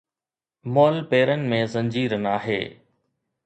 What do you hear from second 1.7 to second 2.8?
زنجير ناهي